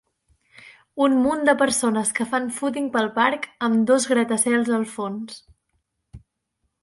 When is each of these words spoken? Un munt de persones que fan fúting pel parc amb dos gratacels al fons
Un 1.07 1.17
munt 1.25 1.43
de 1.49 1.53
persones 1.59 2.13
que 2.19 2.25
fan 2.31 2.47
fúting 2.55 2.87
pel 2.95 3.11
parc 3.19 3.45
amb 3.67 3.85
dos 3.91 4.09
gratacels 4.13 4.71
al 4.79 4.87
fons 4.95 5.37